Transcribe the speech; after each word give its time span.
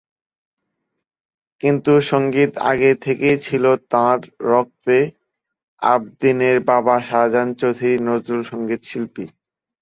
কিন্তু 1.63 1.93
সংগীত 2.11 2.51
আগে 2.71 2.91
থেকেই 3.05 3.37
ছিল 3.45 3.63
তাঁর 3.91 4.19
রক্তে—আবদীনের 4.51 6.57
বাবা 6.69 6.95
শাহজাহান 7.07 7.49
চৌধুরী 7.59 7.95
নজরুলসংগীত 8.07 8.81
শিল্পী। 8.85 9.25